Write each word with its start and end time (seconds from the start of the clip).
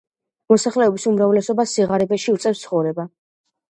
მოსახლეობის 0.53 1.05
უმრავლესობას 1.11 1.75
სიღარიბეში 1.79 2.35
უწევს 2.39 2.65
ცხოვრება. 2.67 3.07